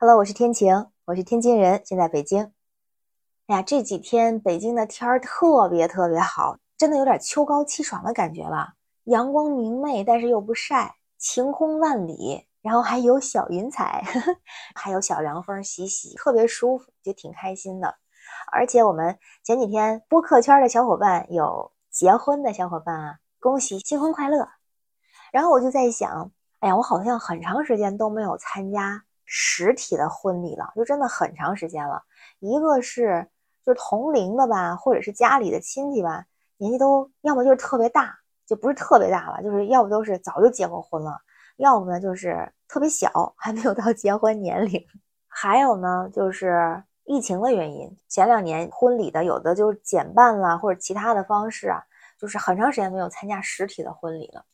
[0.00, 2.52] Hello，我是天晴，我是天津人，现在北京。
[3.48, 8.74] 哎呀，这几天北京的天儿特别特别好，真的有点秋高气爽的感觉了。
[9.06, 14.36] 阳光明媚，但是又不晒，晴空万里，然后还有小云彩，呵 呵
[14.76, 17.96] 还有小凉风习习，特别舒服，就挺开心的。
[18.52, 24.48] 而且我们前几天播客圈的小伙伴有结婚的小伙伴啊，恭喜新婚快乐。
[25.32, 26.30] 然后我就在想，
[26.60, 29.02] 哎呀，我好像很长时间都没有参加。
[29.30, 32.02] 实体的婚礼了，就真的很长时间了。
[32.38, 33.28] 一个是
[33.62, 36.24] 就是同龄的吧，或者是家里的亲戚吧，
[36.56, 41.20] 年纪都要么就是特别大，就不是特别大吧，就是要不都是早就结过婚了，
[41.58, 44.82] 要不呢就是特别小，还没有到结婚年龄。
[45.26, 51.84] 还有呢，就是疫情的原因，前两年婚礼的有的就是减半了，或者其他的方式啊，
[52.18, 54.44] 就是很长时间没有参加实体的婚礼了。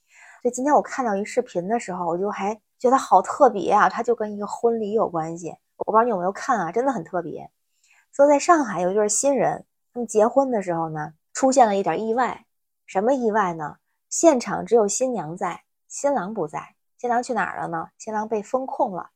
[0.44, 2.60] 所以今天我看到一视频的时候，我就还。
[2.76, 3.88] 觉得好特别啊！
[3.88, 7.50] 它就跟一个婚礼有关系，我不知道你有没有看啊，真的很特别。
[8.12, 12.44] 说在上海有一对新人，他们结婚的时候呢，出现了一点意外。
[12.84, 13.76] 什么意外呢？
[14.10, 16.74] 现场只有新娘在，新郎不在。
[16.98, 17.88] 新郎去哪儿了呢？
[17.96, 19.12] 新郎被封控了。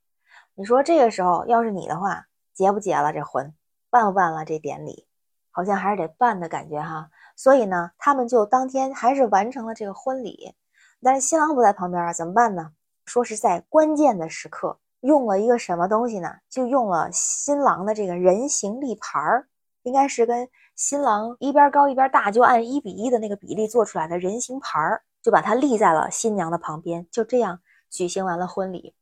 [0.54, 3.52] 你说这个时候要是你的话，结不结了这婚？
[3.90, 5.06] 办不办了这典礼？
[5.50, 7.10] 好像还是得办的感觉哈。
[7.36, 10.54] 所以呢，他们就当天还是完成了这个婚礼，
[11.02, 12.72] 但是新郎不在旁边啊，怎么办呢？
[13.06, 16.36] 说是在关键的时刻用了一个什么东西呢？
[16.50, 19.46] 就用了新郎的这个人形立牌儿，
[19.82, 28.94] 应该是跟新郎一边高一边大，就按一比一的那个比例做出来的人形牌儿，就把它立在了新娘的旁边，就这样举行完了婚礼。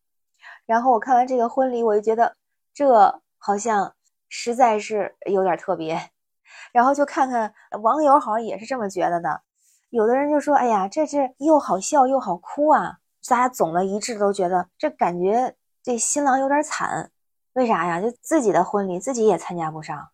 [0.67, 2.37] 然后我看完这个婚礼，我就觉得
[2.73, 3.95] 这好像
[4.29, 6.11] 实在是有点特别。
[6.73, 9.43] 然后就看看网友好像也是这么觉得的，
[9.91, 12.99] 有的人就说：“哎呀，这这又好笑又好哭啊。”
[13.29, 17.11] 大家总的一致都觉得这感觉这新郎有点惨，
[17.55, 18.01] 为啥呀？
[18.01, 20.09] 就自己的婚礼自己也参加不上。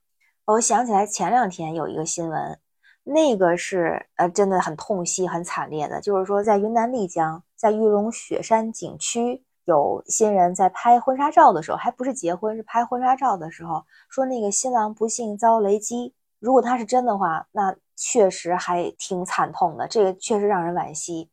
[0.46, 2.58] 我想起来前两天有一个新闻，
[3.04, 16.14] 那个是呃真的很痛惜、很惨烈的，就是说在云南丽江，在玉龙雪山景区，有新人在拍婚纱照的时候，还不是结婚，是拍婚纱照的时候，说那个新郎不幸遭雷击。
[16.38, 21.30] 如果他是真的话，那确实还挺惨痛的，这个确实让人惋惜。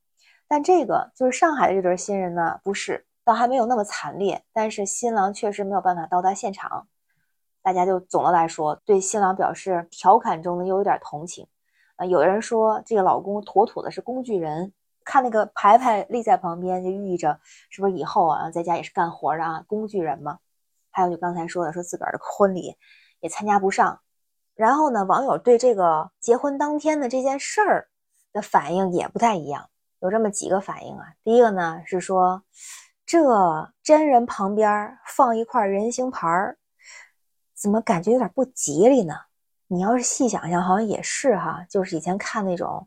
[0.47, 4.43] 但这个就是上海的这对新人呢，不是，倒还没有那么惨烈。
[4.53, 6.87] 但是新郎确实没有办法到达现场，
[7.63, 11.47] 大家就总的来说对新郎表示调侃中呢又有点同情。
[11.95, 14.71] 啊，有人说这个老公妥妥的是工具人，
[15.03, 17.39] 看那个牌牌立在旁边，就寓意着
[17.71, 20.37] 是不是以后啊在家也是干活的啊，工具人嘛。
[20.91, 22.75] 还有就刚才说的，说自个儿的婚礼
[23.21, 23.99] 也参加不上。
[24.59, 27.87] 然后呢，网友对这个结婚当天的这件事儿
[28.33, 29.69] 的反应也不太一样。
[30.01, 32.43] 有这么几个反应啊，第一个呢是说，
[33.05, 33.23] 这
[33.81, 36.57] 真人旁边放一块人形牌儿，
[37.55, 39.15] 怎么感觉有点不吉利呢？
[39.67, 42.85] 你要是细想想，好像也是哈，就是以前看那种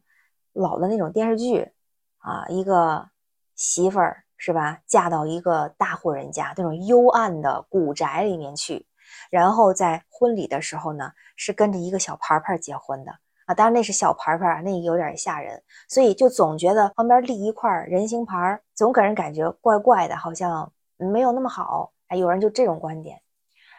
[0.52, 1.72] 老的那种电视剧
[2.18, 3.08] 啊，一个
[3.54, 8.86] 媳妇儿是吧，嫁到一个大户人家那种幽暗的古宅里面去，
[9.30, 13.12] 然后在婚礼的时候呢，是跟着一个小牌牌结婚的。
[13.44, 21.92] 啊，当然那是小牌牌，那有点吓人，所以就总觉得旁边立一块人形牌，总给人感觉怪怪的，好像没有那么好。
[22.06, 23.20] 哎，有人就这种观点，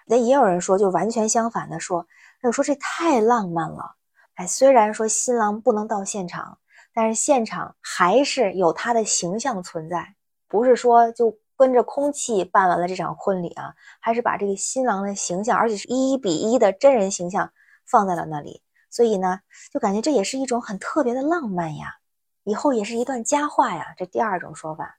[0.06, 2.06] 那也有人说就完全相反的说，
[2.42, 3.96] 他就说这太浪漫了。
[4.36, 6.58] 哎，虽然说新郎不能到现场，
[6.94, 10.16] 但是现场还是有他的形象存在，
[10.50, 17.54] 不是说就跟着空气办完了这场婚礼啊，还是把这个新郎的形象，而且是一一比一的真人形象
[17.86, 18.62] 放在了那里。
[18.90, 19.40] 所以呢，
[19.72, 22.00] 就感觉这也是一种很特别的浪漫呀，
[22.44, 23.94] 以后也是一段佳话呀。
[23.98, 24.98] 这第二种说法，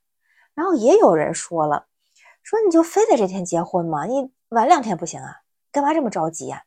[0.54, 1.84] 然后也有人说了，
[2.42, 4.06] 说你就非得这天结婚吗？
[4.06, 5.42] 你晚两天不行啊？
[5.70, 6.62] 干嘛这么着急呀？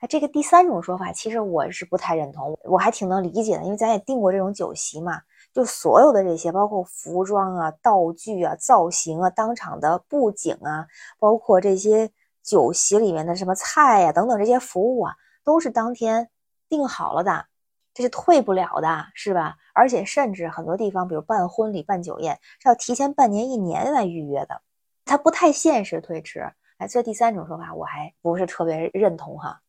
[0.00, 5.20] 哎，这个第三种说法，其实我是不太认同，我还挺能理解的，因为咱也订过这种酒席嘛，
[5.52, 10.86] 就所有的这些，包括服装啊、道具啊、造型啊、当场的布景啊，
[11.18, 12.10] 包括这些
[12.42, 15.14] 酒席里面的什么菜呀等等这些服务啊，
[15.44, 16.30] 都是当天。
[16.70, 17.46] 定好了的，
[17.92, 19.56] 这是退不了的，是吧？
[19.74, 24.62] 而且甚至很多地方，比如办婚礼、办酒宴，是要提前半年、一年来预约的，
[25.04, 26.48] 它不太现实推迟。
[26.78, 29.60] 哎，这第三种说法我还不是特别认同哈。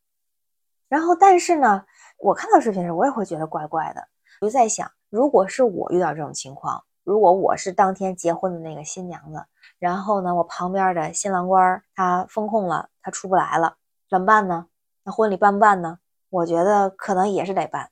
[0.91, 1.85] 然后，但是呢，
[2.17, 4.05] 我看到视频的时候，我也会觉得怪怪的，
[4.41, 9.45] 我就在想，如果是我遇到这种情况，如果我是当天结婚的那个新娘子，
[9.79, 13.77] 然后呢，我旁边的新郎官他封控了，他出不来了，
[14.09, 14.65] 怎么办呢？
[15.05, 15.99] 那婚礼办不办呢？
[16.29, 17.89] 我觉得可能也是得办，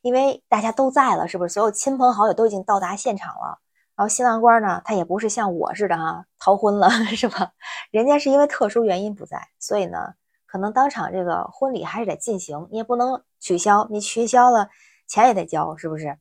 [0.00, 1.52] 因为大家都在了，是不是？
[1.54, 3.58] 所有亲朋好友都已经到达现场了，
[3.96, 7.50] 然后新郎官呢，他也不是像我似的哈逃婚了， 是吧？
[7.90, 10.14] 人家是因为特殊原因不在，所以呢，
[10.56, 14.70] 可能当场这个婚礼还是得进行，你也不能取消，你取消了
[15.06, 16.16] 钱也得交，是不是？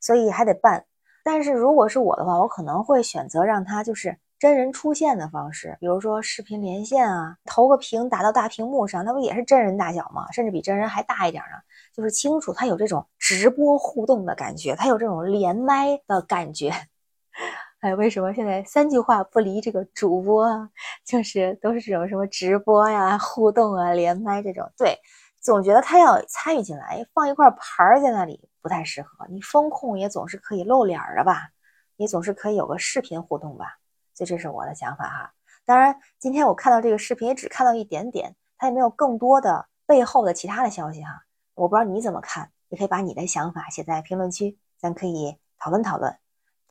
[0.00, 0.84] 所以还得办。
[1.24, 10.30] 但是如果是我的话，我可能会选择让他就是真人出现的方式，比如说视频连线啊，投个屏打到大屏幕上，那不也是真人大小吗？
[10.30, 11.58] 甚至比真人还大一点呢，
[11.92, 16.72] 就是清楚，他有这种直播互动的感觉，他有这种连麦的感觉。
[17.80, 20.68] 哎，为什么现在三句话不离这个主播啊？
[21.02, 24.98] 就是都是这种什么直播呀、互动啊、连麦这种，对，
[25.40, 29.26] 总觉得他要参与进来，放一块牌儿在那里不太适合。
[29.30, 31.48] 你风控也总是可以露脸的吧？
[31.96, 33.78] 你总是可以有个视频互动吧？
[34.12, 35.32] 所以这是我的想法哈。
[35.64, 41.22] 当然，今天我看到这个视频也只看到一点点，他也没有更多的背后的其他的消息哈。
[41.54, 46.14] 我不知道你怎么看，也可以把你的想法写在评论区，咱可以讨论讨论。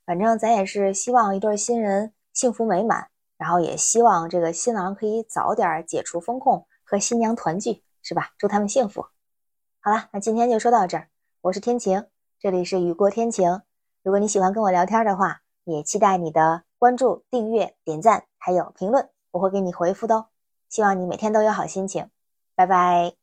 [0.10, 8.32] 反正咱也是希望一对新人幸福美满，然后也希望这个新郎可以早点解除风控和新娘团聚，是吧？
[8.40, 9.06] 祝他们幸福。
[9.80, 11.10] 好了，那今天就说到这儿。
[11.42, 12.08] 我是天晴，
[12.40, 13.62] 这里是雨过天晴。
[14.02, 20.26] 如果你喜欢跟我聊天的话，也期待你的关注、订阅、点赞，还有评论，我会给你回复的哦。
[20.70, 22.10] 希望你每天都有好心情。
[22.56, 23.19] 拜拜。